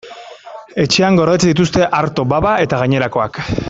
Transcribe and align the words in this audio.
Etxean 0.83 1.21
gordetzen 1.21 1.53
dituzte 1.53 1.87
arto, 2.01 2.29
baba 2.35 2.59
eta 2.67 2.85
gainerakoak. 2.85 3.45